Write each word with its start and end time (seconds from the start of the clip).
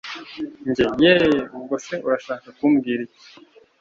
njye 0.69 0.85
yeeeeh! 1.03 1.43
ubwo 1.57 1.75
se 1.85 1.95
urashaka 2.05 2.47
kumbwira 2.57 3.01
iki! 3.07 3.27